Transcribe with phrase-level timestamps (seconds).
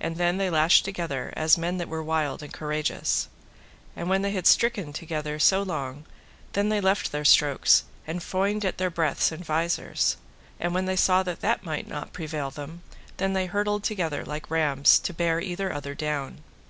[0.00, 3.28] And then they lashed together as men that were wild and courageous.
[3.94, 6.06] And when they had stricken so together long,
[6.54, 10.16] then they left their strokes, and foined at their breaths and visors;
[10.58, 12.80] and when they saw that that might not prevail them,
[13.18, 16.38] then they hurtled together like rams to bear either other down.